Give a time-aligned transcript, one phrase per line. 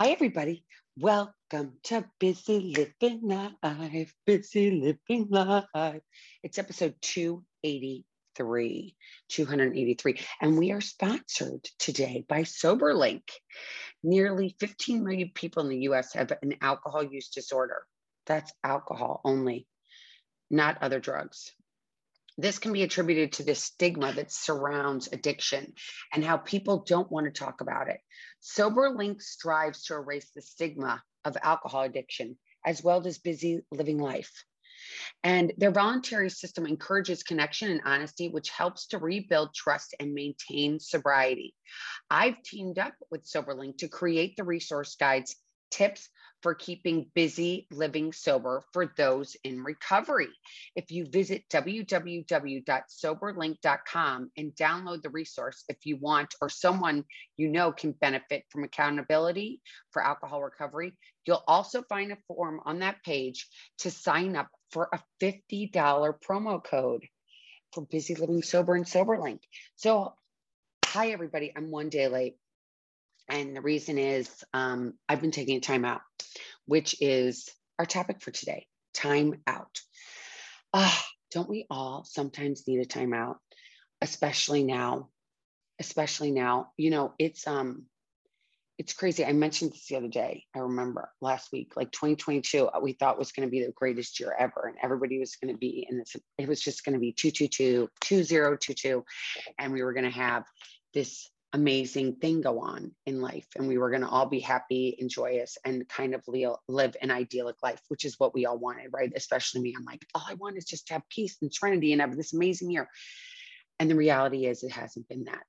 [0.00, 0.64] Hi, everybody.
[0.96, 4.14] Welcome to Busy Living Life.
[4.24, 6.02] Busy Living Life.
[6.44, 8.94] It's episode 283.
[9.28, 10.20] 283.
[10.40, 13.22] And we are sponsored today by SoberLink.
[14.04, 17.82] Nearly 15 million people in the US have an alcohol use disorder.
[18.24, 19.66] That's alcohol only,
[20.48, 21.50] not other drugs.
[22.40, 25.74] This can be attributed to the stigma that surrounds addiction
[26.12, 28.00] and how people don't want to talk about it.
[28.40, 34.30] SoberLink strives to erase the stigma of alcohol addiction as well as busy living life.
[35.24, 40.78] And their voluntary system encourages connection and honesty, which helps to rebuild trust and maintain
[40.78, 41.56] sobriety.
[42.08, 45.34] I've teamed up with SoberLink to create the resource guides,
[45.72, 46.08] tips,
[46.42, 50.30] for keeping busy living sober for those in recovery.
[50.76, 57.04] If you visit www.soberlink.com and download the resource if you want or someone
[57.36, 60.94] you know can benefit from accountability for alcohol recovery,
[61.26, 63.46] you'll also find a form on that page
[63.78, 65.72] to sign up for a $50
[66.20, 67.06] promo code
[67.72, 69.40] for busy living sober and soberlink.
[69.76, 70.14] So
[70.84, 72.36] hi everybody, I'm one day late.
[73.28, 76.00] And the reason is um, I've been taking time out,
[76.66, 77.48] which is
[77.78, 79.80] our topic for today time out.
[80.74, 83.38] Ah, don't we all sometimes need a time out,
[84.00, 85.08] especially now?
[85.80, 87.84] Especially now, you know, it's um,
[88.78, 89.24] it's crazy.
[89.24, 90.44] I mentioned this the other day.
[90.54, 94.18] I remember last week, like 2022, uh, we thought was going to be the greatest
[94.20, 96.16] year ever, and everybody was going to be in this.
[96.38, 99.04] It was just going to be 222, 2022,
[99.58, 100.44] and we were going to have
[100.94, 104.96] this amazing thing go on in life and we were going to all be happy
[105.00, 106.22] and joyous and kind of
[106.68, 109.12] live an idyllic life which is what we all wanted right?
[109.16, 112.00] Especially me i'm like all i want is just to have peace and serenity and
[112.00, 112.88] have this amazing year.
[113.80, 115.44] And the reality is it hasn't been that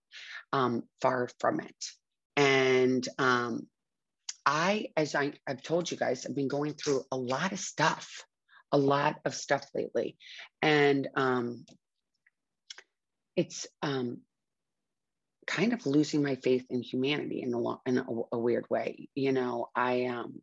[0.54, 1.86] um, far from it.
[2.38, 3.68] And um,
[4.46, 8.24] i as I, i've told you guys i've been going through a lot of stuff
[8.72, 10.18] a lot of stuff lately.
[10.62, 11.66] And um,
[13.36, 14.20] it's um,
[15.50, 19.10] kind of losing my faith in humanity in a, in a, a weird way.
[19.16, 20.42] You know, I um,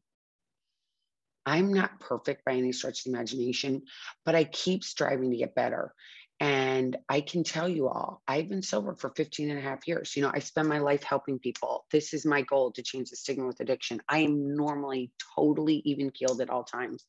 [1.47, 3.83] I'm not perfect by any stretch of the imagination,
[4.25, 5.95] but I keep striving to get better.
[6.41, 10.15] And I can tell you all, I've been sober for 15 and a half years.
[10.17, 11.87] You know, I spend my life helping people.
[11.93, 14.03] This is my goal to change the stigma with addiction.
[14.09, 17.07] I am normally totally even keeled at all times.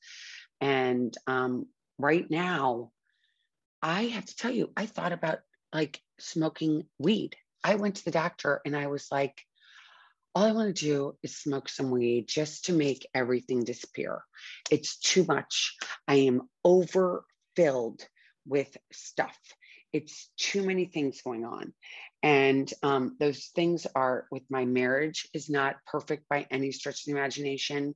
[0.61, 1.65] And um,
[1.97, 2.91] right now,
[3.81, 5.39] I have to tell you, I thought about
[5.73, 7.35] like smoking weed
[7.67, 9.43] I went to the doctor and I was like,
[10.33, 14.23] all I want to do is smoke some weed just to make everything disappear.
[14.71, 15.75] It's too much.
[16.07, 18.07] I am overfilled
[18.45, 19.37] with stuff.
[19.91, 21.73] It's too many things going on.
[22.23, 27.05] And um, those things are with my marriage is not perfect by any stretch of
[27.07, 27.95] the imagination.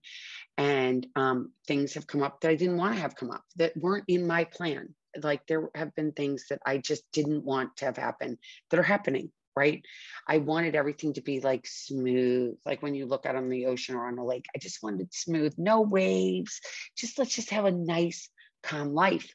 [0.57, 3.77] And um, things have come up that I didn't want to have come up that
[3.77, 4.95] weren't in my plan.
[5.23, 8.37] Like there have been things that I just didn't want to have happen
[8.69, 9.83] that are happening right?
[10.27, 13.95] I wanted everything to be like smooth, like when you look out on the ocean
[13.95, 14.45] or on a lake.
[14.55, 16.61] I just wanted smooth, no waves.
[16.97, 18.29] Just let's just have a nice,
[18.63, 19.33] calm life.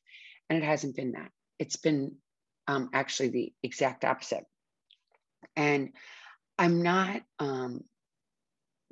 [0.48, 1.30] And it hasn't been that.
[1.58, 2.16] It's been
[2.66, 4.44] um, actually the exact opposite.
[5.54, 5.90] And
[6.58, 7.82] I'm not, um,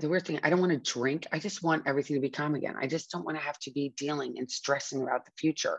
[0.01, 1.27] the weird thing, I don't want to drink.
[1.33, 2.75] I just want everything to be calm again.
[2.81, 5.79] I just don't want to have to be dealing and stressing about the future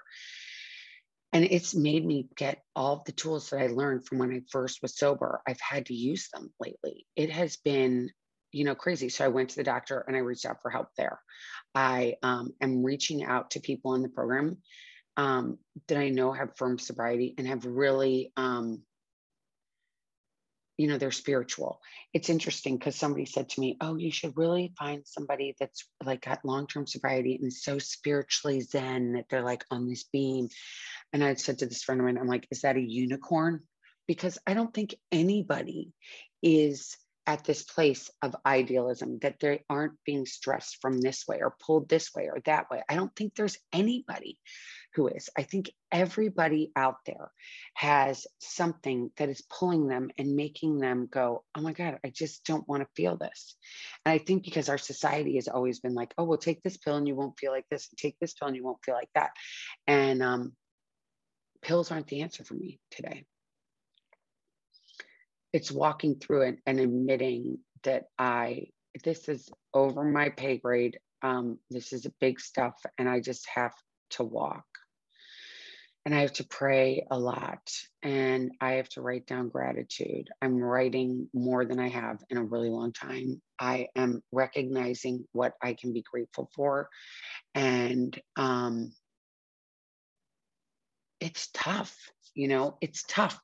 [1.35, 4.81] and it's made me get all the tools that I learned from when I first
[4.81, 5.41] was sober.
[5.45, 7.05] I've had to use them lately.
[7.17, 8.09] It has been,
[8.53, 9.09] you know, crazy.
[9.09, 11.19] So I went to the doctor and I reached out for help there.
[11.75, 14.59] I um, am reaching out to people in the program
[15.17, 15.57] um,
[15.89, 18.83] that I know have firm sobriety and have really um,
[20.77, 21.79] you know they're spiritual.
[22.13, 26.25] It's interesting because somebody said to me oh you should really find somebody that's like
[26.25, 30.49] got long-term sobriety and so spiritually zen that they're like on this beam.
[31.13, 33.61] And i said to this friend of mine i'm like is that a unicorn?
[34.07, 35.91] Because i don't think anybody
[36.41, 36.95] is
[37.27, 41.89] at this place of idealism that they aren't being stressed from this way or pulled
[41.89, 42.83] this way or that way.
[42.87, 44.37] I don't think there's anybody
[44.95, 45.29] who is.
[45.37, 47.31] I think everybody out there
[47.73, 52.45] has something that is pulling them and making them go, oh my God, I just
[52.45, 53.55] don't want to feel this.
[54.05, 56.95] And I think because our society has always been like, oh, well, take this pill
[56.95, 59.09] and you won't feel like this, and take this pill and you won't feel like
[59.15, 59.31] that.
[59.87, 60.53] And um,
[61.61, 63.25] pills aren't the answer for me today
[65.55, 68.67] it's walking through it and admitting that I
[69.05, 70.99] this is over my pay grade.
[71.21, 73.73] Um, this is a big stuff, and I just have
[74.11, 74.65] to walk.
[76.05, 77.71] And I have to pray a lot
[78.03, 80.29] and I have to write down gratitude.
[80.39, 83.41] I'm writing more than I have in a really long time.
[83.59, 86.89] I am recognizing what I can be grateful for.
[87.55, 88.93] And um,
[91.19, 91.95] it's tough,
[92.35, 93.39] you know, it's tough.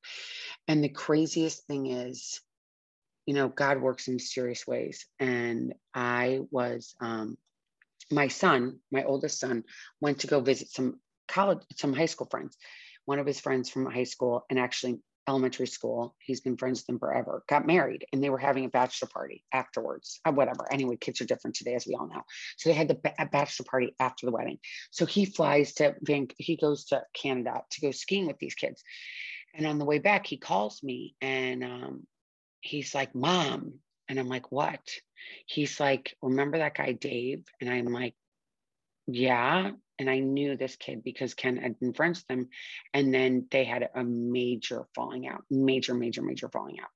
[0.67, 2.41] And the craziest thing is,
[3.25, 5.07] you know, God works in mysterious ways.
[5.19, 7.37] And I was, um,
[8.11, 9.63] my son, my oldest son,
[9.99, 10.99] went to go visit some
[11.31, 12.57] college, some high school friends.
[13.05, 16.87] One of his friends from high school and actually elementary school, he's been friends with
[16.87, 20.19] them forever, got married and they were having a bachelor party afterwards.
[20.25, 20.71] Uh, whatever.
[20.71, 22.23] Anyway, kids are different today, as we all know.
[22.57, 24.57] So they had the ba- bachelor party after the wedding.
[24.91, 28.83] So he flies to Van, he goes to Canada to go skiing with these kids.
[29.53, 32.07] And on the way back, he calls me and um,
[32.61, 33.73] he's like, Mom.
[34.09, 34.81] And I'm like, What?
[35.45, 37.45] He's like, Remember that guy, Dave?
[37.61, 38.15] And I'm like,
[39.07, 42.49] Yeah and I knew this kid because Ken had been friends with him.
[42.91, 46.89] And then they had a major falling out, major, major, major falling out.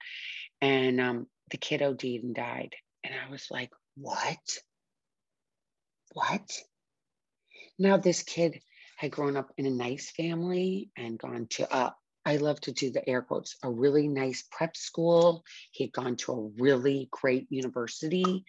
[0.59, 2.73] And um, the kid OD'd and died.
[3.03, 4.39] And I was like, what?
[6.13, 6.51] What?
[7.77, 8.59] Now, this kid
[8.97, 11.91] had grown up in a nice family and gone to, uh,
[12.25, 15.43] I love to do the air quotes, a really nice prep school.
[15.71, 18.45] He had gone to a really great university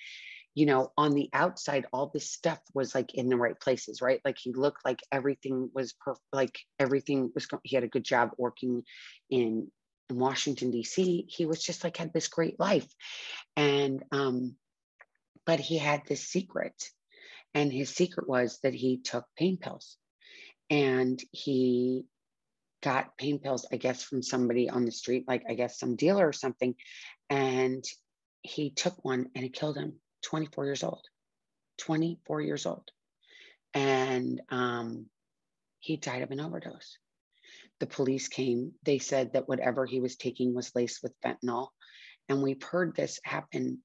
[0.56, 4.22] you know, on the outside, all this stuff was like in the right places, right?
[4.24, 8.30] Like he looked like everything was perfect, like everything was, he had a good job
[8.38, 8.82] working
[9.28, 9.70] in,
[10.08, 11.26] in Washington, D.C.
[11.28, 12.86] He was just like had this great life.
[13.54, 14.56] And, um,
[15.44, 16.88] but he had this secret.
[17.52, 19.98] And his secret was that he took pain pills
[20.70, 22.06] and he
[22.82, 26.26] got pain pills, I guess, from somebody on the street, like I guess some dealer
[26.26, 26.76] or something.
[27.28, 27.84] And
[28.40, 31.04] he took one and it killed him 24 years old,
[31.78, 32.90] 24 years old.
[33.74, 35.06] And um,
[35.80, 36.98] he died of an overdose.
[37.78, 38.72] The police came.
[38.82, 41.68] They said that whatever he was taking was laced with fentanyl.
[42.28, 43.82] And we've heard this happen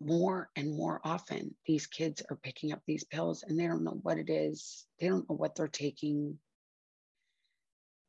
[0.00, 1.54] more and more often.
[1.66, 5.08] These kids are picking up these pills and they don't know what it is, they
[5.08, 6.38] don't know what they're taking.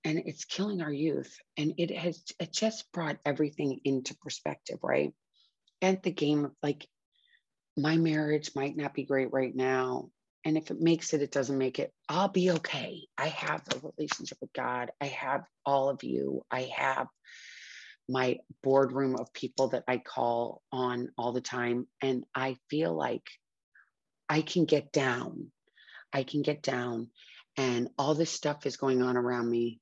[0.05, 1.35] And it's killing our youth.
[1.57, 5.13] And it has it just brought everything into perspective, right?
[5.81, 6.87] And the game of like
[7.81, 10.09] my marriage might not be great right now.
[10.45, 13.01] And if it makes it, it doesn't make it, I'll be okay.
[13.17, 14.91] I have a relationship with God.
[15.01, 16.43] I have all of you.
[16.49, 17.07] I have
[18.07, 21.87] my boardroom of people that I call on all the time.
[22.01, 23.27] And I feel like
[24.29, 25.51] I can get down.
[26.13, 27.09] I can get down.
[27.57, 29.81] And all this stuff is going on around me.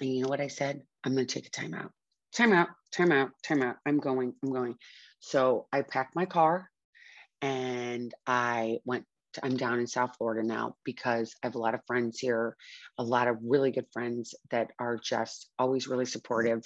[0.00, 0.80] And you know what I said?
[1.04, 1.92] I'm going to take a time out.
[2.32, 3.76] Time out, time out, time out.
[3.84, 4.76] I'm going, I'm going.
[5.18, 6.69] So I packed my car
[7.42, 9.04] and I went
[9.34, 12.56] to, I'm down in South Florida now because I have a lot of friends here,
[12.98, 16.62] a lot of really good friends that are just always really supportive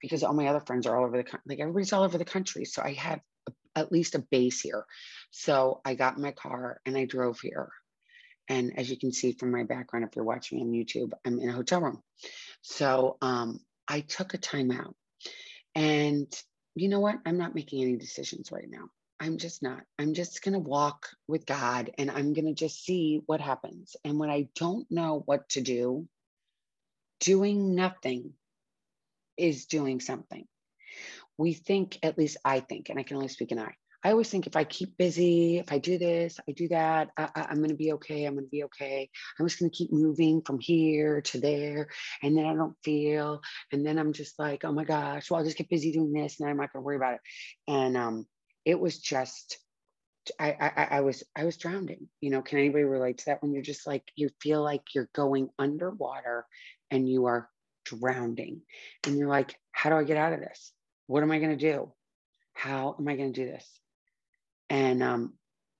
[0.00, 1.44] because all my other friends are all over the country.
[1.46, 2.64] Like everybody's all over the country.
[2.64, 4.84] So I have a, at least a base here.
[5.30, 7.70] So I got in my car and I drove here.
[8.48, 11.48] And as you can see from my background, if you're watching on YouTube, I'm in
[11.48, 12.02] a hotel room.
[12.62, 14.96] So um, I took a time out.
[15.76, 16.26] And
[16.74, 17.16] you know what?
[17.24, 18.88] I'm not making any decisions right now.
[19.20, 19.82] I'm just not.
[19.98, 23.94] I'm just going to walk with God and I'm going to just see what happens.
[24.02, 26.08] And when I don't know what to do,
[27.20, 28.32] doing nothing
[29.36, 30.46] is doing something.
[31.36, 33.74] We think, at least I think, and I can only speak in I.
[34.02, 37.28] I always think if I keep busy, if I do this, I do that, I,
[37.36, 38.24] am going to be okay.
[38.24, 39.10] I'm going to be okay.
[39.38, 41.88] I'm just going to keep moving from here to there.
[42.22, 43.42] And then I don't feel.
[43.72, 46.40] And then I'm just like, oh my gosh, well, I'll just get busy doing this
[46.40, 47.20] and I'm not going to worry about it.
[47.68, 48.26] And um,
[48.64, 49.58] it was just
[50.38, 52.08] I, I I was I was drowning.
[52.20, 55.08] You know, can anybody relate to that when you're just like you feel like you're
[55.14, 56.46] going underwater
[56.90, 57.48] and you are
[57.84, 58.62] drowning
[59.06, 60.72] and you're like, how do I get out of this?
[61.06, 61.92] What am I going to do?
[62.52, 63.66] How am I going to do this?
[64.68, 65.34] And um,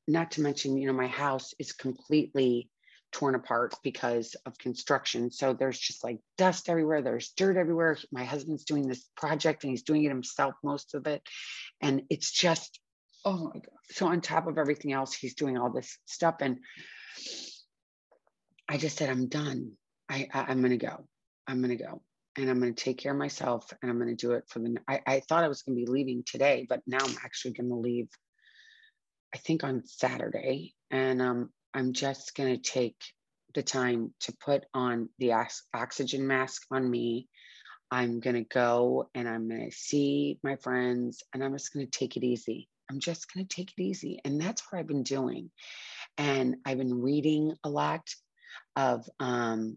[0.08, 2.70] not to mention, you know, my house is completely
[3.12, 5.30] torn apart because of construction.
[5.30, 7.98] So there's just like dust everywhere, there's dirt everywhere.
[8.12, 11.22] My husband's doing this project and he's doing it himself, most of it.
[11.80, 12.80] And it's just,
[13.24, 13.78] oh my God.
[13.90, 16.36] So, on top of everything else, he's doing all this stuff.
[16.40, 16.58] And
[18.68, 19.72] I just said, I'm done.
[20.08, 21.06] I, I am going to go.
[21.46, 22.02] I'm going to go.
[22.36, 24.60] And I'm going to take care of myself and I'm going to do it for
[24.60, 24.76] the.
[24.88, 27.68] I, I thought I was going to be leaving today, but now I'm actually going
[27.68, 28.08] to leave,
[29.34, 30.74] I think on Saturday.
[30.90, 32.96] And um, I'm just going to take
[33.54, 35.32] the time to put on the
[35.74, 37.28] oxygen mask on me.
[37.90, 41.86] I'm going to go and I'm going to see my friends and I'm just going
[41.86, 42.68] to take it easy.
[42.90, 44.20] I'm just going to take it easy.
[44.24, 45.50] And that's what I've been doing.
[46.18, 48.02] And I've been reading a lot
[48.76, 49.76] of um,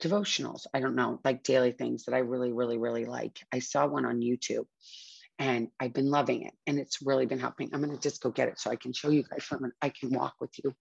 [0.00, 0.66] devotionals.
[0.74, 3.38] I don't know, like daily things that I really, really, really like.
[3.52, 4.66] I saw one on YouTube
[5.42, 7.70] and I've been loving it and it's really been helping.
[7.72, 9.88] I'm going to just go get it so I can show you guys from I
[9.88, 10.72] can walk with you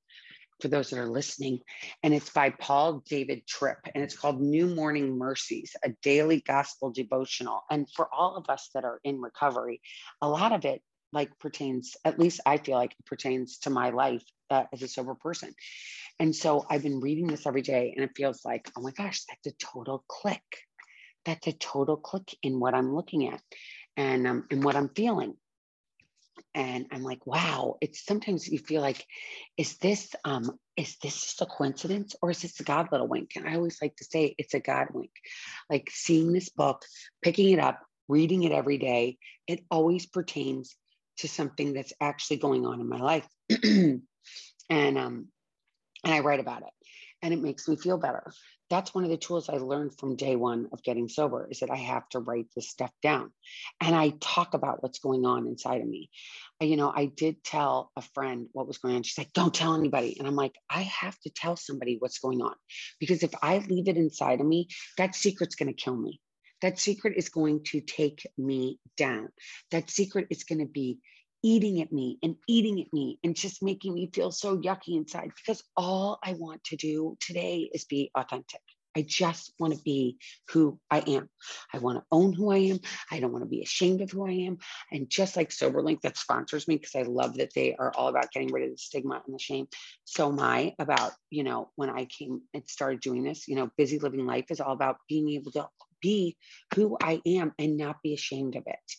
[0.61, 1.61] for those that are listening.
[2.03, 6.91] And it's by Paul David Tripp and it's called New Morning Mercies, a daily gospel
[6.91, 7.63] devotional.
[7.71, 9.81] And for all of us that are in recovery,
[10.21, 13.89] a lot of it like pertains, at least I feel like it pertains to my
[13.89, 15.55] life uh, as a sober person.
[16.19, 19.23] And so I've been reading this every day and it feels like, oh my gosh,
[19.27, 20.43] that's a total click.
[21.25, 23.41] That's a total click in what I'm looking at
[23.97, 25.35] and um, and what I'm feeling.
[26.53, 29.05] And I'm like, wow, it's sometimes you feel like,
[29.57, 33.31] is this um, is this just a coincidence or is this a God little wink?
[33.35, 35.11] And I always like to say it's a God wink.
[35.69, 36.83] Like seeing this book,
[37.21, 39.17] picking it up, reading it every day,
[39.47, 40.75] it always pertains
[41.17, 43.27] to something that's actually going on in my life.
[43.63, 44.01] and
[44.69, 45.27] um,
[46.03, 46.80] and I write about it
[47.21, 48.31] and it makes me feel better.
[48.69, 51.69] That's one of the tools I learned from day one of getting sober is that
[51.69, 53.31] I have to write this stuff down
[53.81, 56.09] and I talk about what's going on inside of me.
[56.61, 59.03] You know, I did tell a friend what was going on.
[59.03, 60.17] She's like, don't tell anybody.
[60.17, 62.55] And I'm like, I have to tell somebody what's going on
[62.99, 66.21] because if I leave it inside of me, that secret's going to kill me.
[66.61, 69.29] That secret is going to take me down.
[69.71, 70.99] That secret is going to be
[71.43, 75.31] eating at me and eating at me and just making me feel so yucky inside
[75.35, 78.61] because all I want to do today is be authentic.
[78.95, 80.17] I just want to be
[80.49, 81.29] who I am.
[81.73, 82.79] I want to own who I am.
[83.09, 84.57] I don't want to be ashamed of who I am.
[84.91, 88.31] And just like SoberLink that sponsors me, because I love that they are all about
[88.31, 89.67] getting rid of the stigma and the shame.
[90.03, 93.69] So am I about, you know, when I came and started doing this, you know,
[93.77, 95.67] busy living life is all about being able to
[96.01, 96.35] be
[96.75, 98.95] who I am and not be ashamed of it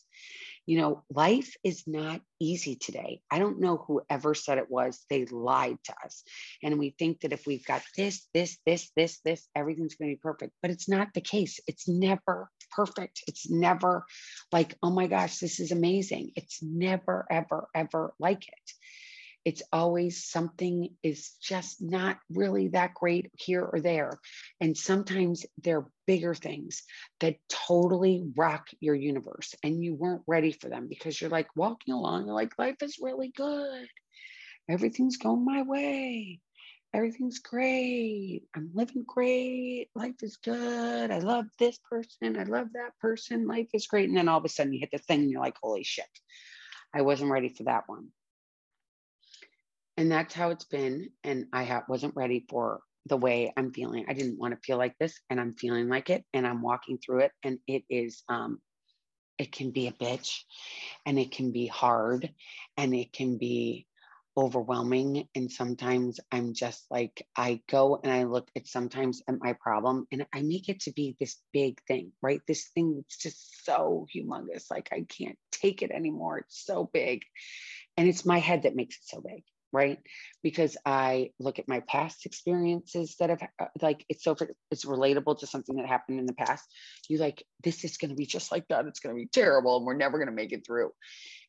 [0.66, 3.21] you know, life is not easy today.
[3.31, 6.23] I don't know whoever said it was, they lied to us.
[6.62, 10.16] And we think that if we've got this, this, this, this, this, everything's going to
[10.16, 10.52] be perfect.
[10.62, 11.61] But it's not the case.
[11.66, 13.23] It's never perfect.
[13.26, 14.04] It's never
[14.52, 16.33] like, oh my gosh, this is amazing.
[16.37, 18.73] It's never, ever, ever like it
[19.45, 24.19] it's always something is just not really that great here or there.
[24.61, 26.83] And sometimes they're bigger things
[27.21, 31.95] that totally rock your universe and you weren't ready for them because you're like walking
[31.95, 33.89] along, you're like, life is really good.
[34.69, 36.39] Everything's going my way.
[36.95, 38.43] Everything's great.
[38.55, 39.89] I'm living great.
[39.95, 41.11] Life is good.
[41.11, 42.39] I love this person.
[42.39, 43.49] I love that person.
[43.49, 44.09] Life is great.
[44.09, 46.05] And then all of a sudden you hit the thing and you're like, holy shit,
[46.95, 48.09] I wasn't ready for that one
[50.03, 54.05] and that's how it's been and i ha- wasn't ready for the way i'm feeling.
[54.09, 56.99] I didn't want to feel like this and i'm feeling like it and i'm walking
[56.99, 58.59] through it and it is um
[59.39, 60.41] it can be a bitch
[61.07, 62.29] and it can be hard
[62.77, 63.87] and it can be
[64.37, 69.55] overwhelming and sometimes i'm just like i go and i look at sometimes at my
[69.61, 72.41] problem and i make it to be this big thing right?
[72.49, 77.23] This thing that's just so humongous like i can't take it anymore it's so big
[77.97, 79.99] and it's my head that makes it so big right?
[80.43, 84.37] Because i look at my past experiences that have uh, like it's so
[84.71, 86.64] it's relatable to something that happened in the past.
[87.09, 88.87] You like this is going to be just like that.
[88.87, 90.91] It's going to be terrible and we're never going to make it through.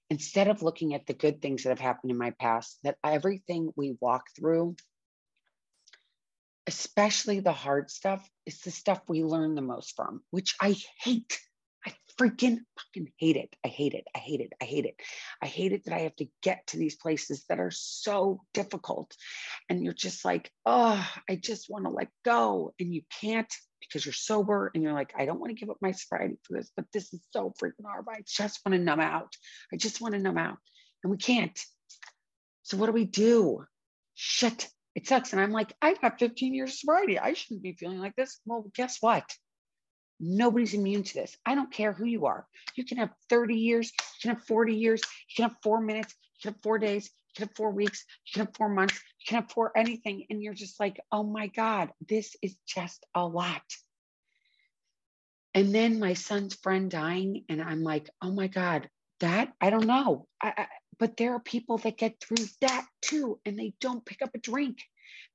[0.10, 3.72] Instead of looking at the good things that have happened in my past that everything
[3.76, 4.76] we walk through
[6.66, 11.40] especially the hard stuff is the stuff we learn the most from which i hate
[12.20, 13.56] freaking fucking hate it.
[13.66, 14.06] I hate it.
[14.16, 14.54] I hate it.
[14.62, 14.96] I hate it.
[15.42, 19.16] I hate it that I have to get to these places that are so difficult.
[19.70, 22.74] And you're just like, oh, I just want to let go.
[22.80, 23.52] And you can't
[23.82, 26.58] because you're sober and you're like, I don't want to give up my sobriety for
[26.58, 28.06] this, but this is so freaking hard.
[28.10, 29.34] I just want to numb out.
[29.72, 30.58] I just want to numb out.
[31.04, 31.60] And we can't.
[32.64, 33.66] So what do we do?
[34.16, 34.70] Shit.
[34.96, 35.34] It sucks.
[35.34, 37.20] And I'm like, I've got 15 years of sobriety.
[37.20, 38.40] I shouldn't be feeling like this.
[38.46, 39.26] Well, guess what?
[40.26, 41.36] Nobody's immune to this.
[41.46, 42.48] I don't care who you are.
[42.76, 46.16] You can have 30 years, you can have 40 years, you can have four minutes,
[46.36, 48.96] you can have four days, you can have four weeks, you can have four months,
[48.96, 50.26] you can have four anything.
[50.30, 53.64] And you're just like, oh my God, this is just a lot.
[55.54, 58.90] And then my son's friend dying, and I'm like, oh my God,
[59.20, 60.28] that I don't know.
[60.42, 60.68] I, I,
[61.00, 64.40] but there are people that get through that too, and they don't pick up a
[64.40, 64.78] drink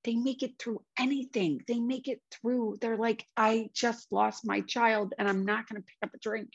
[0.05, 1.61] they make it through anything.
[1.67, 2.79] They make it through.
[2.81, 6.19] They're like, I just lost my child and I'm not going to pick up a
[6.19, 6.51] drink.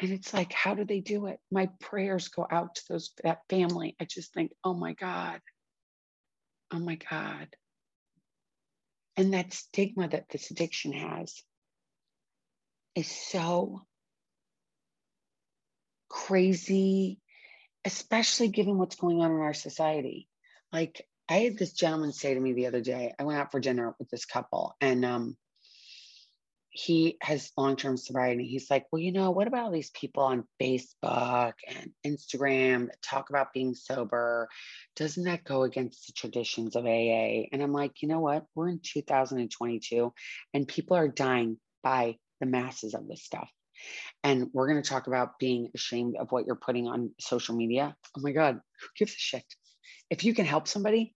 [0.00, 1.40] And it's like, how do they do it?
[1.50, 3.96] My prayers go out to those that family.
[4.00, 5.40] I just think, oh my God.
[6.70, 7.48] Oh my God.
[9.16, 11.42] And that stigma that this addiction has
[12.94, 13.82] is so
[16.08, 17.18] crazy,
[17.84, 20.28] especially given what's going on in our society.
[20.72, 23.60] Like I had this gentleman say to me the other day, I went out for
[23.60, 25.36] dinner with this couple and um,
[26.70, 28.46] he has long-term sobriety.
[28.46, 33.02] He's like, well, you know, what about all these people on Facebook and Instagram that
[33.02, 34.48] talk about being sober?
[34.94, 37.46] Doesn't that go against the traditions of AA?
[37.52, 38.46] And I'm like, you know what?
[38.54, 40.12] We're in 2022
[40.54, 43.50] and people are dying by the masses of this stuff.
[44.22, 47.96] And we're going to talk about being ashamed of what you're putting on social media.
[48.16, 49.44] Oh my God, who gives a shit?
[50.10, 51.14] If you can help somebody,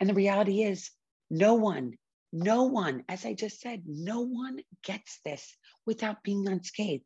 [0.00, 0.90] and the reality is,
[1.30, 1.98] no one,
[2.32, 5.54] no one, as I just said, no one gets this
[5.86, 7.04] without being unscathed.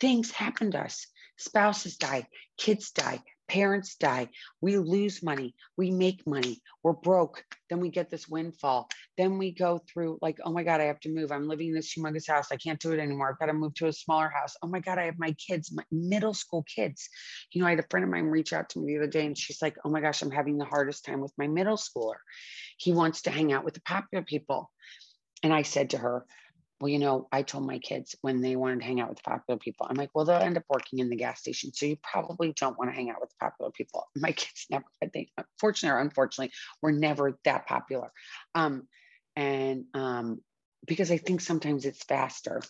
[0.00, 1.06] Things happen to us.
[1.36, 4.28] Spouses die, kids die, parents die,
[4.60, 8.88] we lose money, we make money, we're broke, then we get this windfall.
[9.16, 11.32] Then we go through, like, oh my God, I have to move.
[11.32, 12.48] I'm living in this humongous house.
[12.52, 13.30] I can't do it anymore.
[13.30, 14.56] I've got to move to a smaller house.
[14.62, 17.08] Oh my God, I have my kids, my middle school kids.
[17.52, 19.26] You know, I had a friend of mine reach out to me the other day
[19.26, 22.16] and she's like, oh my gosh, I'm having the hardest time with my middle schooler.
[22.76, 24.70] He wants to hang out with the popular people.
[25.42, 26.26] And I said to her,
[26.80, 29.58] well, you know, I told my kids when they wanted to hang out with popular
[29.58, 31.72] people, I'm like, well, they'll end up working in the gas station.
[31.72, 34.06] So you probably don't want to hang out with popular people.
[34.16, 38.12] My kids never, they, fortunately or unfortunately, were never that popular.
[38.54, 38.86] Um,
[39.34, 40.40] and um,
[40.86, 42.62] because I think sometimes it's faster.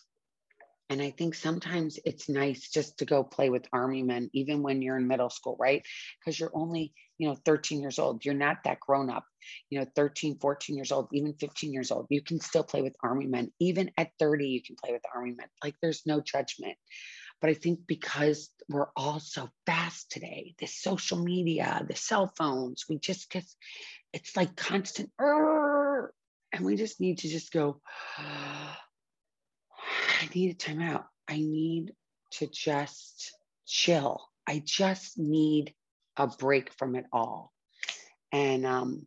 [0.90, 4.80] And I think sometimes it's nice just to go play with army men, even when
[4.80, 5.82] you're in middle school, right?
[6.18, 8.24] Because you're only, you know, 13 years old.
[8.24, 9.24] You're not that grown up,
[9.68, 12.06] you know, 13, 14 years old, even 15 years old.
[12.08, 13.52] You can still play with army men.
[13.60, 15.48] Even at 30, you can play with army men.
[15.62, 16.78] Like there's no judgment.
[17.40, 22.86] But I think because we're all so fast today, the social media, the cell phones,
[22.88, 23.44] we just get,
[24.12, 27.80] it's like constant, and we just need to just go,
[30.20, 31.04] I need a timeout.
[31.28, 31.92] I need
[32.32, 33.32] to just
[33.66, 34.20] chill.
[34.46, 35.74] I just need
[36.16, 37.52] a break from it all.
[38.32, 39.06] And um,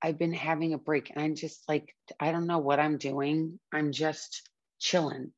[0.00, 3.60] I've been having a break and I'm just like, I don't know what I'm doing.
[3.72, 4.48] I'm just
[4.80, 5.32] chilling.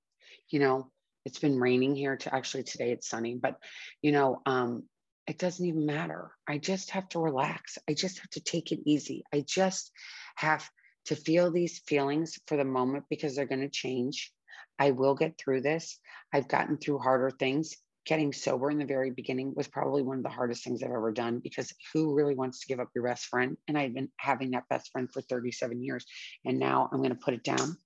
[0.50, 0.90] You know,
[1.24, 3.56] it's been raining here to actually today it's sunny, but
[4.00, 4.84] you know, um,
[5.26, 6.30] it doesn't even matter.
[6.46, 7.78] I just have to relax.
[7.88, 9.24] I just have to take it easy.
[9.32, 9.90] I just
[10.36, 10.68] have
[11.06, 14.32] to feel these feelings for the moment because they're going to change.
[14.78, 15.98] I will get through this.
[16.32, 17.74] I've gotten through harder things.
[18.06, 21.12] Getting sober in the very beginning was probably one of the hardest things I've ever
[21.12, 23.56] done because who really wants to give up your best friend?
[23.66, 26.04] And I've been having that best friend for 37 years.
[26.44, 27.76] And now I'm going to put it down.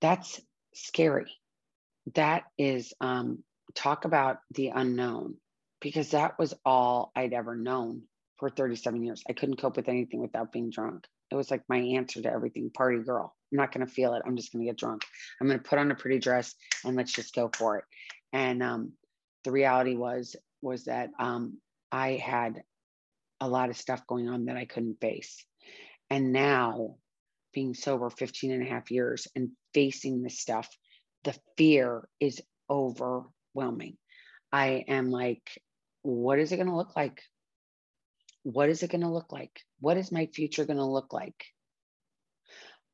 [0.00, 0.40] That's
[0.74, 1.32] scary.
[2.14, 3.42] That is, um,
[3.74, 5.36] talk about the unknown
[5.80, 8.02] because that was all I'd ever known
[8.36, 9.22] for 37 years.
[9.28, 11.06] I couldn't cope with anything without being drunk.
[11.32, 13.34] It was like my answer to everything party girl.
[13.50, 14.22] I'm not going to feel it.
[14.26, 15.02] I'm just going to get drunk.
[15.40, 17.84] I'm going to put on a pretty dress and let's just go for it.
[18.34, 18.92] And um,
[19.44, 21.58] the reality was, was that um,
[21.90, 22.62] I had
[23.40, 25.42] a lot of stuff going on that I couldn't face.
[26.10, 26.96] And now
[27.54, 30.68] being sober 15 and a half years and facing this stuff,
[31.24, 33.96] the fear is overwhelming.
[34.52, 35.42] I am like,
[36.02, 37.22] what is it going to look like?
[38.42, 39.60] What is it going to look like?
[39.80, 41.44] What is my future going to look like?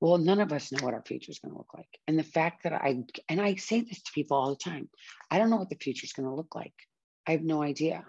[0.00, 1.88] Well, none of us know what our future is going to look like.
[2.06, 4.88] And the fact that I, and I say this to people all the time,
[5.30, 6.74] I don't know what the future is going to look like.
[7.26, 8.04] I have no idea.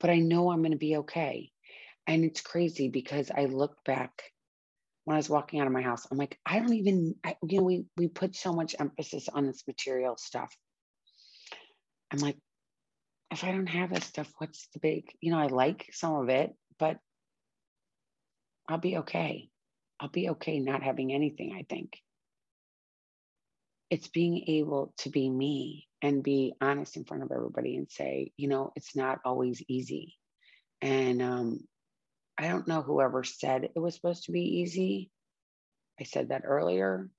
[0.00, 1.50] But I know I'm going to be okay.
[2.06, 4.22] And it's crazy because I look back
[5.04, 7.58] when I was walking out of my house, I'm like, I don't even, I, you
[7.58, 10.54] know, we, we put so much emphasis on this material stuff.
[12.12, 12.36] I'm like,
[13.30, 16.28] if I don't have this stuff, what's the big, you know, I like some of
[16.28, 16.98] it, but
[18.68, 19.48] I'll be okay.
[20.00, 21.92] I'll be okay not having anything, I think.
[23.90, 28.32] It's being able to be me and be honest in front of everybody and say,
[28.36, 30.16] you know, it's not always easy.
[30.80, 31.60] And um,
[32.38, 35.10] I don't know whoever said it was supposed to be easy.
[36.00, 37.10] I said that earlier.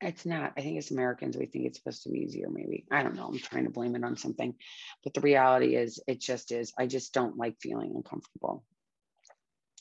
[0.00, 0.52] It's not.
[0.56, 2.84] I think as Americans, we think it's supposed to be easier, maybe.
[2.90, 3.28] I don't know.
[3.28, 4.54] I'm trying to blame it on something.
[5.02, 6.72] But the reality is, it just is.
[6.78, 8.62] I just don't like feeling uncomfortable.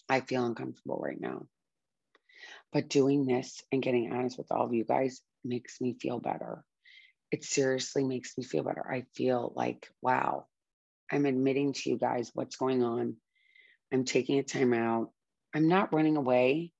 [0.08, 1.48] I feel uncomfortable right now.
[2.72, 6.64] But doing this and getting honest with all of you guys makes me feel better.
[7.32, 8.90] It seriously makes me feel better.
[8.90, 10.46] I feel like, wow,
[11.12, 13.16] I'm admitting to you guys what's going on.
[13.92, 15.10] I'm taking a time out.
[15.54, 16.72] I'm not running away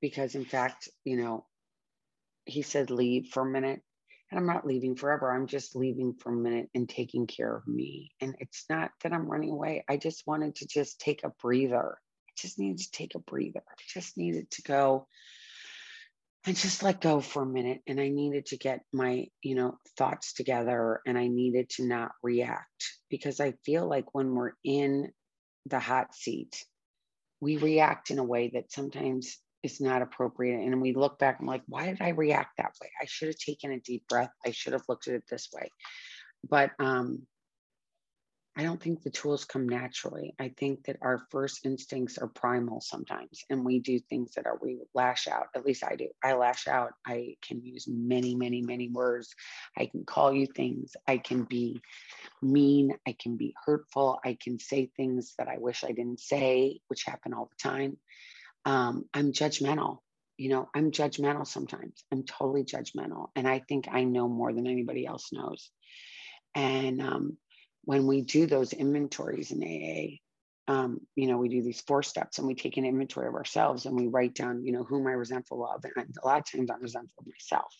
[0.00, 1.46] because, in fact, you know,
[2.46, 3.80] he said leave for a minute.
[4.30, 5.30] And i'm not leaving forever.
[5.30, 8.10] I'm just leaving for a minute and taking care of me.
[8.20, 9.84] And it's not that i'm running away.
[9.88, 11.98] I just wanted to just take a breather.
[12.28, 13.62] I just needed to take a breather.
[13.68, 15.06] I just needed to go
[16.44, 17.82] and just let go for a minute.
[17.86, 22.12] And i needed to get my you know thoughts together and i needed to not
[22.22, 25.12] react because i feel like when we're in
[25.66, 26.64] the hot seat
[27.40, 29.38] we react in a way that sometimes
[29.72, 32.90] is not appropriate and we look back and like why did i react that way
[33.00, 35.68] i should have taken a deep breath i should have looked at it this way
[36.48, 37.26] but um
[38.58, 40.34] I don't think the tools come naturally.
[40.38, 44.58] I think that our first instincts are primal sometimes, and we do things that are
[44.62, 45.48] we lash out.
[45.54, 46.08] At least I do.
[46.24, 46.92] I lash out.
[47.06, 49.34] I can use many, many, many words.
[49.76, 50.96] I can call you things.
[51.06, 51.82] I can be
[52.40, 52.96] mean.
[53.06, 54.20] I can be hurtful.
[54.24, 57.98] I can say things that I wish I didn't say, which happen all the time.
[58.66, 59.98] Um, I'm judgmental.
[60.36, 62.04] You know, I'm judgmental sometimes.
[62.12, 65.70] I'm totally judgmental, and I think I know more than anybody else knows.
[66.54, 67.38] And um,
[67.84, 70.18] when we do those inventories in AA,
[70.70, 73.86] um, you know, we do these four steps and we take an inventory of ourselves
[73.86, 75.84] and we write down, you know, who am I resentful of?
[75.84, 77.72] And a lot of times I'm resentful of myself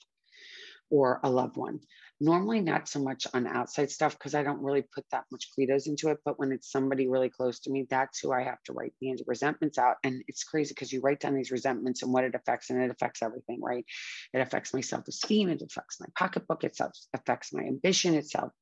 [0.91, 1.81] or a loved one.
[2.21, 5.87] Normally, not so much on outside stuff because I don't really put that much credos
[5.87, 6.19] into it.
[6.25, 9.15] But when it's somebody really close to me, that's who I have to write the
[9.27, 9.97] resentments out.
[10.03, 12.91] And it's crazy because you write down these resentments and what it affects, and it
[12.91, 13.85] affects everything, right?
[14.33, 16.79] It affects my self esteem, it affects my pocketbook, it
[17.13, 18.53] affects my ambition, itself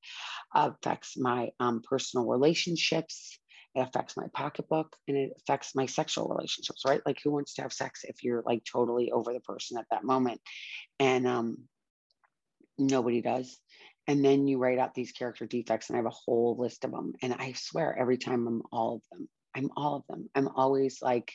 [0.54, 3.38] affects my um, personal relationships
[3.74, 7.62] it affects my pocketbook and it affects my sexual relationships right like who wants to
[7.62, 10.40] have sex if you're like totally over the person at that moment
[11.00, 11.58] and um
[12.78, 13.58] Nobody does.
[14.06, 16.90] And then you write out these character defects, and I have a whole list of
[16.90, 17.14] them.
[17.22, 19.28] And I swear, every time I'm all of them.
[19.54, 20.28] I'm all of them.
[20.34, 21.32] I'm always like,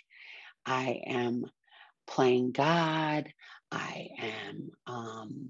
[0.65, 1.45] I am
[2.06, 3.32] playing God.
[3.71, 5.49] I am um,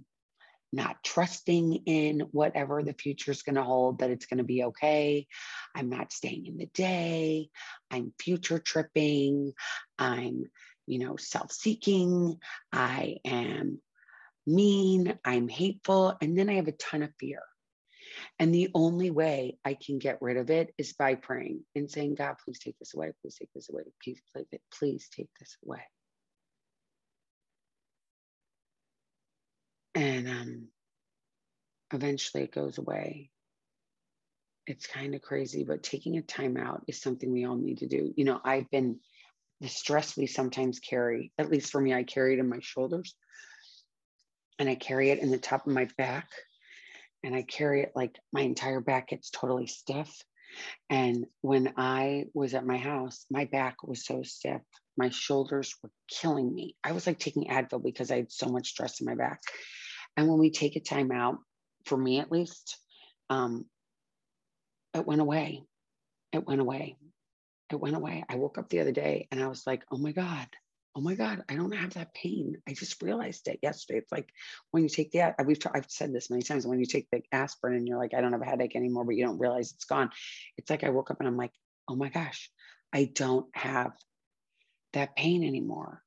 [0.72, 4.64] not trusting in whatever the future is going to hold, that it's going to be
[4.66, 5.28] okay.
[5.76, 7.50] I'm not staying in the day.
[7.90, 9.54] I'm future tripping.
[9.98, 10.46] I'm,
[10.86, 12.38] you know, self seeking.
[12.72, 13.82] I am
[14.50, 17.42] mean, I'm hateful, and then I have a ton of fear.
[18.38, 22.16] And the only way I can get rid of it is by praying and saying,
[22.16, 23.12] God, please take this away.
[23.22, 23.84] Please take this away.
[24.04, 25.82] Please, please, please take this away.
[29.96, 30.68] And um,
[31.92, 33.30] eventually it goes away.
[34.68, 37.88] It's kind of crazy, but taking a time out is something we all need to
[37.88, 38.14] do.
[38.16, 39.00] You know, I've been
[39.62, 43.16] the stress we sometimes carry, at least for me, I carry it in my shoulders
[44.60, 46.30] and I carry it in the top of my back
[47.24, 50.14] and I carry it like my entire back gets totally stiff.
[50.90, 54.62] And when I was at my house, my back was so stiff.
[54.98, 56.76] My shoulders were killing me.
[56.84, 59.40] I was like taking Advil because I had so much stress in my back.
[60.18, 61.38] And when we take a time out,
[61.86, 62.78] for me at least,
[63.30, 63.66] um,
[64.94, 65.64] it went away.
[66.34, 66.98] It went away.
[67.72, 68.26] It went away.
[68.28, 70.48] I woke up the other day and I was like, oh my God,
[70.96, 72.58] oh my God, I don't have that pain.
[72.68, 74.00] I just realized it yesterday.
[74.00, 74.30] It's like
[74.72, 77.76] when you take the, we've, I've said this many times, when you take the aspirin
[77.78, 80.10] and you're like, I don't have a headache anymore, but you don't realize it's gone.
[80.58, 81.54] It's like I woke up and I'm like,
[81.88, 82.50] oh my gosh,
[82.92, 83.92] I don't have
[84.94, 86.02] that pain anymore.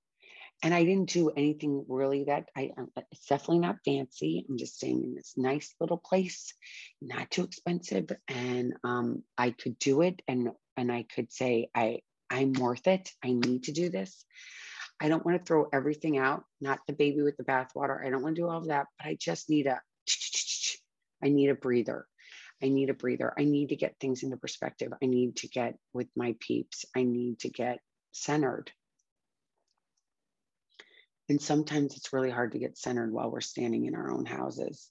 [0.64, 4.44] And I didn't do anything really that I, um, it's definitely not fancy.
[4.48, 6.54] I'm just staying in this nice little place,
[7.00, 8.10] not too expensive.
[8.28, 13.10] And um, I could do it and, and I could say, I, I'm worth it.
[13.24, 14.24] I need to do this.
[15.02, 18.06] I don't want to throw everything out, not the baby with the bathwater.
[18.06, 19.80] I don't want to do all of that, but I just need a,
[21.20, 22.06] I need a breather.
[22.62, 23.34] I need a breather.
[23.36, 24.92] I need to get things into perspective.
[25.02, 26.84] I need to get with my peeps.
[26.94, 27.80] I need to get
[28.12, 28.70] centered.
[31.28, 34.88] And sometimes it's really hard to get centered while we're standing in our own houses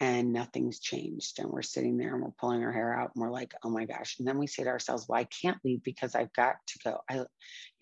[0.00, 3.32] and nothing's changed and we're sitting there and we're pulling our hair out and we're
[3.32, 6.14] like oh my gosh and then we say to ourselves well i can't leave because
[6.14, 6.98] i've got to go.
[7.10, 7.26] I you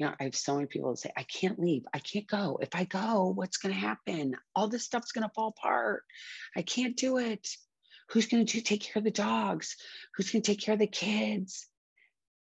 [0.00, 1.82] know i have so many people that say i can't leave.
[1.92, 2.58] I can't go.
[2.60, 4.34] If i go what's going to happen?
[4.54, 6.02] All this stuff's going to fall apart.
[6.56, 7.48] I can't do it.
[8.10, 9.76] Who's going to take care of the dogs?
[10.14, 11.66] Who's going to take care of the kids?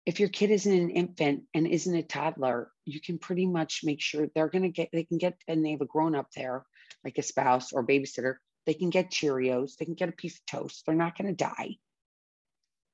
[0.06, 4.02] If your kid isn't an infant and isn't a toddler you can pretty much make
[4.02, 6.66] sure they're going to get they can get and they have a grown up there
[7.06, 10.46] like a spouse or babysitter they can get Cheerios, they can get a piece of
[10.46, 10.84] toast.
[10.86, 11.78] They're not going to die.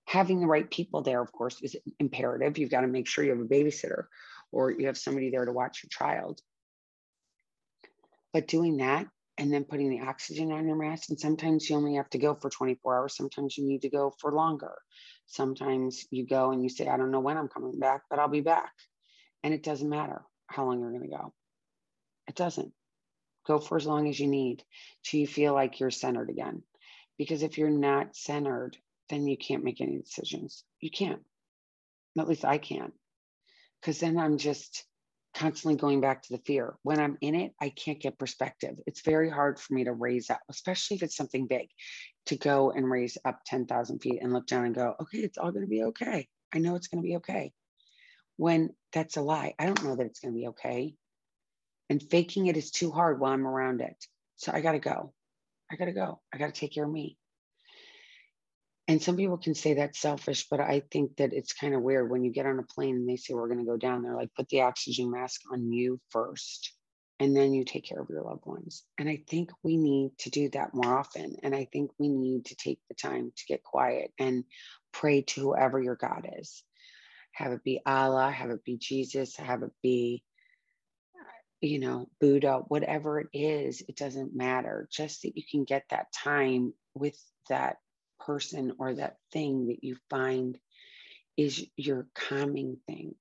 [0.06, 2.58] Having the right people there, of course, is imperative.
[2.58, 4.06] You've got to make sure you have a babysitter
[4.52, 6.40] or you have somebody there to watch your child.
[8.34, 11.96] But doing that and then putting the oxygen on your mask, and sometimes you only
[11.96, 14.74] have to go for 24 hours, sometimes you need to go for longer.
[15.26, 18.30] Sometimes you go and you say, I don't know when I'm coming back, but I'll
[18.30, 18.72] be back.
[19.44, 21.34] And it doesn't matter how long you're going to go.
[22.28, 22.74] It doesn't.
[23.48, 24.64] Go for as long as you need
[25.04, 26.64] till you feel like you're centered again.
[27.18, 28.78] Because if you're not centered,
[29.10, 30.64] then you can't make any decisions.
[30.82, 31.22] You can't.
[32.20, 32.94] At least I can't.
[33.82, 34.84] Because then I'm just
[35.34, 36.76] constantly going back to the fear.
[36.82, 38.76] When I'm in it, I can't get perspective.
[38.86, 41.70] It's very hard for me to raise up, especially if it's something big,
[42.26, 45.52] to go and raise up 10,000 feet and look down and go, okay, it's all
[45.52, 46.28] going to be okay.
[46.54, 47.54] I know it's going to be okay.
[48.38, 50.96] When that's a lie, I don't know that it's going to be okay.
[51.90, 53.96] And faking it is too hard while I'm around it.
[54.36, 55.14] So I got to go.
[55.72, 56.20] I got to go.
[56.34, 57.18] I got to take care of me.
[58.90, 62.10] And some people can say that's selfish, but I think that it's kind of weird
[62.10, 64.16] when you get on a plane and they say, we're going to go down there,
[64.16, 66.72] like put the oxygen mask on you first,
[67.20, 68.84] and then you take care of your loved ones.
[68.98, 71.36] And I think we need to do that more often.
[71.44, 74.46] And I think we need to take the time to get quiet and
[74.94, 76.64] pray to whoever your God is.
[77.34, 80.24] Have it be Allah, have it be Jesus, have it be,
[81.62, 84.88] you know, Buddha, whatever it is, it doesn't matter.
[84.92, 87.78] Just that you can get that time with that
[88.20, 90.58] person or that thing that you find
[91.36, 93.16] is your calming thing.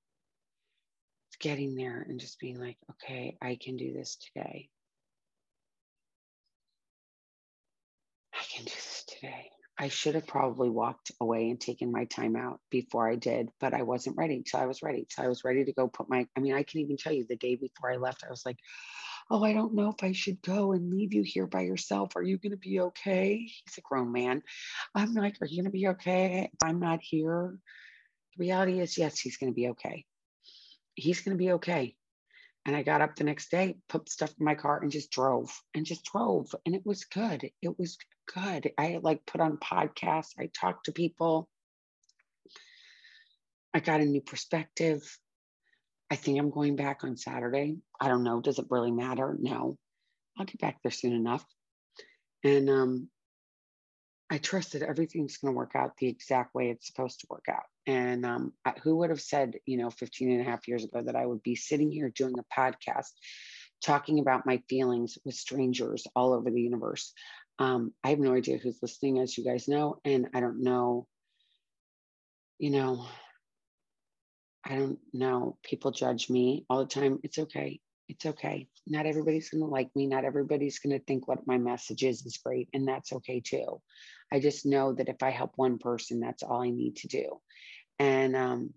[1.28, 4.68] It's getting there and just being like, okay, I can do this today.
[8.34, 9.50] I can do this today.
[9.78, 13.74] I should have probably walked away and taken my time out before I did, but
[13.74, 14.42] I wasn't ready.
[14.46, 15.06] So I was ready.
[15.10, 17.26] So I was ready to go put my, I mean, I can even tell you
[17.28, 18.58] the day before I left, I was like,
[19.30, 22.16] oh, I don't know if I should go and leave you here by yourself.
[22.16, 23.38] Are you going to be okay?
[23.38, 24.42] He's a grown man.
[24.94, 27.58] I'm like, are you going to be okay if I'm not here?
[28.36, 30.06] The reality is, yes, he's going to be okay.
[30.94, 31.96] He's going to be okay.
[32.66, 35.52] And I got up the next day, put stuff in my car and just drove
[35.72, 36.52] and just drove.
[36.66, 37.48] And it was good.
[37.62, 37.96] It was
[38.34, 38.72] good.
[38.76, 40.32] I like put on podcasts.
[40.36, 41.48] I talked to people.
[43.72, 45.00] I got a new perspective.
[46.10, 47.76] I think I'm going back on Saturday.
[48.00, 48.40] I don't know.
[48.40, 49.36] Does it really matter?
[49.38, 49.78] No.
[50.36, 51.44] I'll get back there soon enough.
[52.42, 53.08] And um,
[54.28, 57.44] I trust that everything's going to work out the exact way it's supposed to work
[57.48, 57.64] out.
[57.86, 61.16] And um, who would have said, you know, 15 and a half years ago that
[61.16, 63.12] I would be sitting here doing a podcast
[63.84, 67.12] talking about my feelings with strangers all over the universe?
[67.58, 70.00] Um, I have no idea who's listening, as you guys know.
[70.04, 71.06] And I don't know,
[72.58, 73.06] you know,
[74.64, 75.56] I don't know.
[75.62, 77.20] People judge me all the time.
[77.22, 77.80] It's okay.
[78.08, 78.68] It's okay.
[78.86, 80.06] Not everybody's going to like me.
[80.06, 82.68] Not everybody's going to think what my message is is great.
[82.72, 83.80] And that's okay too.
[84.32, 87.40] I just know that if I help one person, that's all I need to do.
[87.98, 88.74] And um,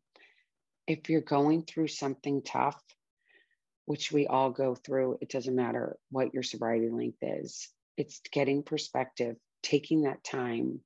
[0.88, 2.82] if you're going through something tough,
[3.86, 8.64] which we all go through, it doesn't matter what your sobriety length is, it's getting
[8.64, 10.80] perspective, taking that time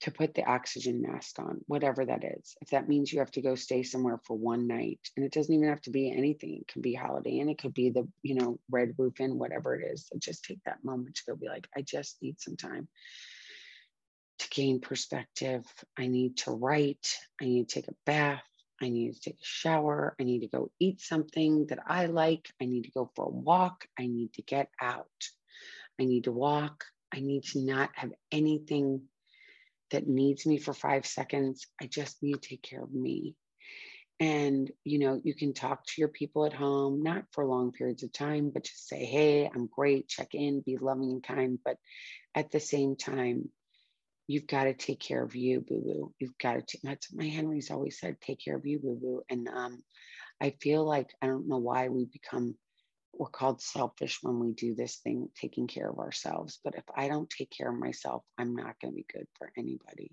[0.00, 2.56] to put the oxygen mask on, whatever that is.
[2.60, 5.54] If that means you have to go stay somewhere for one night, and it doesn't
[5.54, 8.34] even have to be anything, it could be Holiday Inn, it could be the, you
[8.34, 10.08] know, Red Roof Inn, whatever it is.
[10.08, 12.88] So just take that moment to go be like, I just need some time
[14.52, 15.64] gain perspective.
[15.98, 17.16] I need to write.
[17.40, 18.42] I need to take a bath.
[18.80, 20.14] I need to take a shower.
[20.20, 22.48] I need to go eat something that I like.
[22.60, 23.86] I need to go for a walk.
[23.98, 25.06] I need to get out.
[26.00, 26.84] I need to walk.
[27.14, 29.02] I need to not have anything
[29.90, 31.66] that needs me for five seconds.
[31.80, 33.34] I just need to take care of me.
[34.20, 38.02] And, you know, you can talk to your people at home, not for long periods
[38.02, 41.58] of time, but just say, hey, I'm great, check in, be loving and kind.
[41.64, 41.76] But
[42.34, 43.48] at the same time,
[44.32, 46.14] you've got to take care of you, boo boo.
[46.18, 49.22] You've got to, take, that's my Henry's always said, take care of you, boo boo.
[49.28, 49.82] And um,
[50.40, 52.54] I feel like, I don't know why we become
[53.14, 56.60] we're called selfish when we do this thing, taking care of ourselves.
[56.64, 59.52] But if I don't take care of myself, I'm not going to be good for
[59.54, 60.12] anybody.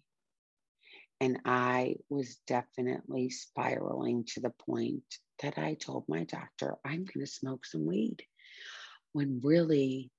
[1.21, 5.03] And I was definitely spiraling to the point
[5.41, 8.21] that I told my doctor, I'm going to smoke some weed.
[9.13, 10.11] When really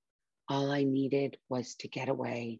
[0.49, 2.59] all I needed was to get away.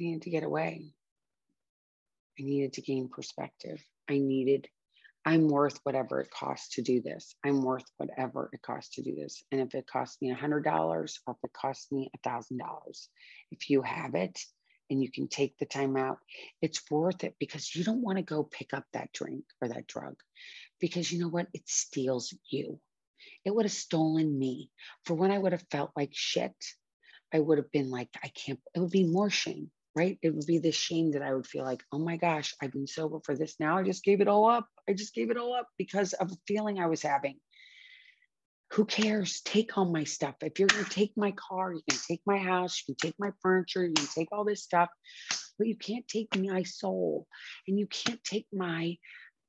[0.00, 0.92] I needed to get away.
[2.38, 3.82] I needed to gain perspective.
[4.08, 4.68] I needed
[5.24, 7.34] I'm worth whatever it costs to do this.
[7.44, 9.42] I'm worth whatever it costs to do this.
[9.52, 11.10] And if it costs me a $100 or if
[11.44, 13.08] it costs me a $1,000,
[13.50, 14.40] if you have it
[14.88, 16.16] and you can take the time out,
[16.62, 19.86] it's worth it because you don't want to go pick up that drink or that
[19.86, 20.14] drug
[20.80, 21.48] because you know what?
[21.52, 22.80] It steals you.
[23.44, 24.70] It would have stolen me
[25.04, 26.56] for when I would have felt like shit.
[27.34, 30.18] I would have been like, I can't, it would be more shame right?
[30.22, 32.86] It would be the shame that I would feel like, oh my gosh, I've been
[32.86, 33.78] sober for this now.
[33.78, 34.68] I just gave it all up.
[34.88, 37.34] I just gave it all up because of a feeling I was having.
[38.72, 39.40] Who cares?
[39.40, 40.36] Take all my stuff.
[40.40, 43.18] If you're going to take my car, you can take my house, you can take
[43.18, 44.88] my furniture, you can take all this stuff,
[45.58, 47.26] but you can't take my soul
[47.66, 48.96] and you can't take my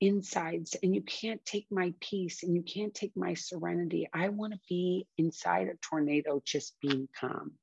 [0.01, 4.09] insides and you can't take my peace and you can't take my serenity.
[4.13, 7.58] I want to be inside a tornado just being calm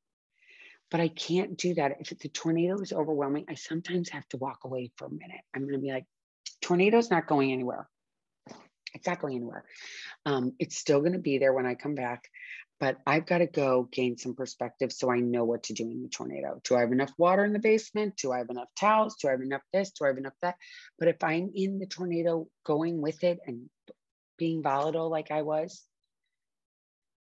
[0.97, 1.99] but I can't do that.
[2.01, 5.43] If the tornado is overwhelming, I sometimes have to walk away for a minute.
[5.55, 6.07] I'm going to be like,
[6.63, 7.87] tornado's not going anywhere.
[8.95, 9.67] It's not going anywhere.
[10.25, 12.31] Um, it's still going to be there when I come back,
[12.81, 16.03] but I've got to go gain some perspective so I know what to do in
[16.03, 16.63] the tornado.
[16.65, 18.17] Do I have enough water in the basement?
[18.17, 19.17] Do I have enough towels?
[19.17, 19.91] Do I have enough this?
[19.91, 20.55] Do I have enough that?
[20.99, 23.69] But if I'm in the tornado going with it and
[24.39, 25.85] being volatile like I was,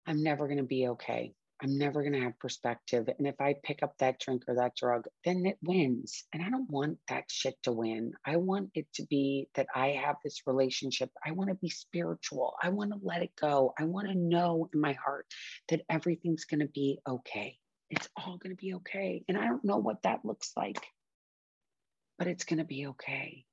[0.06, 1.34] I'm never going to be okay.
[1.66, 3.10] I'm never going to have perspective.
[3.18, 6.24] And if I pick up that drink or that drug, then it wins.
[6.32, 8.12] And I don't want that shit to win.
[8.24, 11.10] I want it to be that I have this relationship.
[11.26, 12.54] I want to be spiritual.
[12.62, 13.74] I want to let it go.
[13.80, 15.26] I want to know in my heart
[15.70, 17.58] that everything's going to be okay.
[17.90, 19.24] It's all going to be okay.
[19.28, 20.86] And I don't know what that looks like,
[22.20, 23.44] but it's going to be okay.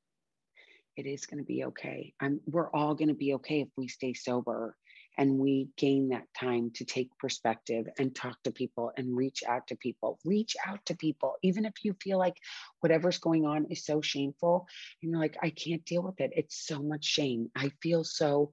[0.98, 2.12] It is going to be okay.
[2.20, 4.77] I'm, we're all going to be okay if we stay sober
[5.18, 9.66] and we gain that time to take perspective and talk to people and reach out
[9.66, 12.37] to people reach out to people even if you feel like
[12.81, 14.66] whatever's going on is so shameful
[15.03, 16.33] and you're like i can't deal with it.
[16.35, 17.51] It's so much shame.
[17.55, 18.51] I feel so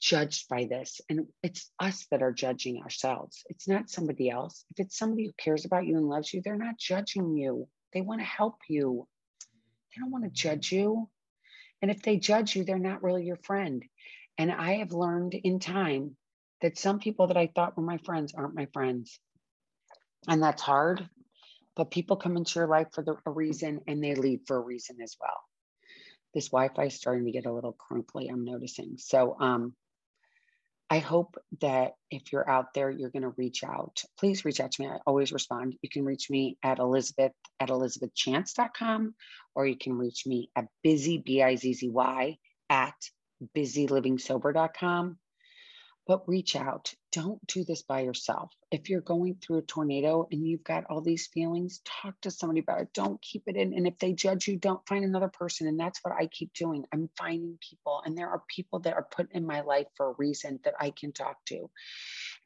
[0.00, 1.00] judged by this.
[1.08, 3.44] And it's us that are judging ourselves.
[3.48, 4.64] It's not somebody else.
[4.70, 7.68] If it's somebody who cares about you and loves you they're not judging you.
[7.92, 9.06] They want to help you.
[9.94, 11.08] They don't want to judge you.
[11.80, 13.84] And if they judge you they're not really your friend
[14.38, 16.16] and I have learned in time
[16.62, 19.18] that some people that I thought were my friends aren't my friends.
[20.28, 21.08] And that's hard,
[21.76, 24.60] but people come into your life for the, a reason and they leave for a
[24.60, 25.40] reason as well.
[26.32, 28.94] This Wi Fi is starting to get a little crinkly, I'm noticing.
[28.96, 29.74] So, um,
[30.90, 34.02] I hope that if you're out there, you're going to reach out.
[34.18, 34.88] Please reach out to me.
[34.88, 35.76] I always respond.
[35.82, 39.14] You can reach me at Elizabeth at elizabethchance.com
[39.54, 42.36] or you can reach me at Bizzy, B I Z Z Y,
[42.68, 42.94] at
[43.56, 45.18] bizzylivingsober.com.
[46.06, 46.92] But reach out.
[47.12, 48.52] Don't do this by yourself.
[48.70, 52.60] If you're going through a tornado and you've got all these feelings, talk to somebody
[52.60, 52.92] about it.
[52.92, 53.72] Don't keep it in.
[53.72, 55.66] And if they judge you, don't find another person.
[55.66, 56.84] And that's what I keep doing.
[56.92, 60.14] I'm finding people, and there are people that are put in my life for a
[60.18, 61.70] reason that I can talk to.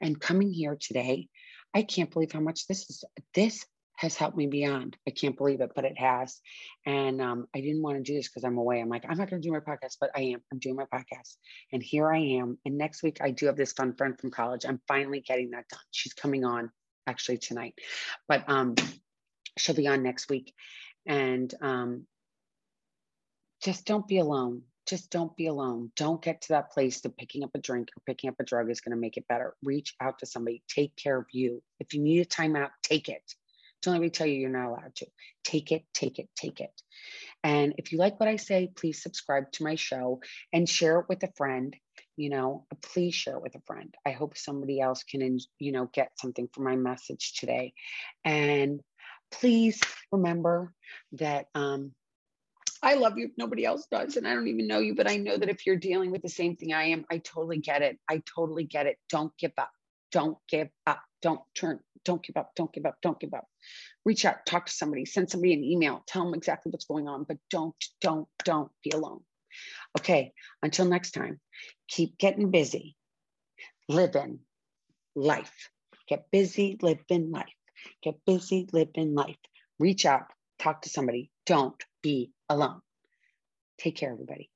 [0.00, 1.28] And coming here today,
[1.74, 3.04] I can't believe how much this is.
[3.34, 3.66] This
[3.98, 4.96] has helped me beyond.
[5.08, 6.40] I can't believe it, but it has.
[6.86, 8.80] And um, I didn't want to do this because I'm away.
[8.80, 10.40] I'm like, I'm not going to do my podcast, but I am.
[10.52, 11.34] I'm doing my podcast.
[11.72, 12.58] And here I am.
[12.64, 14.64] And next week, I do have this fun friend from college.
[14.64, 15.80] I'm finally getting that done.
[15.90, 16.70] She's coming on
[17.08, 17.74] actually tonight,
[18.28, 18.76] but um,
[19.58, 20.54] she'll be on next week.
[21.04, 22.06] And um,
[23.64, 24.62] just don't be alone.
[24.86, 25.90] Just don't be alone.
[25.96, 28.70] Don't get to that place that picking up a drink or picking up a drug
[28.70, 29.56] is going to make it better.
[29.64, 30.62] Reach out to somebody.
[30.68, 31.64] Take care of you.
[31.80, 33.34] If you need a timeout, take it
[33.82, 35.06] don't let me tell you you're not allowed to.
[35.44, 36.72] Take it, take it, take it.
[37.44, 40.20] And if you like what I say, please subscribe to my show
[40.52, 41.74] and share it with a friend.
[42.16, 43.94] You know, please share it with a friend.
[44.04, 47.72] I hope somebody else can, you know, get something from my message today.
[48.24, 48.80] And
[49.30, 50.72] please remember
[51.12, 51.92] that um,
[52.82, 54.16] I love you nobody else does.
[54.16, 56.28] And I don't even know you, but I know that if you're dealing with the
[56.28, 57.98] same thing I am, I totally get it.
[58.10, 58.98] I totally get it.
[59.08, 59.70] Don't give up.
[60.10, 61.02] Don't give up.
[61.22, 63.46] Don't turn, don't give up, don't give up, don't give up.
[64.04, 67.24] Reach out, talk to somebody, send somebody an email, tell them exactly what's going on,
[67.24, 69.20] but don't, don't, don't be alone.
[69.98, 71.40] Okay, until next time,
[71.88, 72.96] keep getting busy,
[73.88, 74.40] living
[75.14, 75.70] life.
[76.08, 77.46] Get busy, live in life.
[78.02, 79.36] Get busy, live in life.
[79.78, 80.26] Reach out,
[80.58, 81.30] talk to somebody.
[81.46, 82.80] Don't be alone.
[83.78, 84.50] Take care, everybody.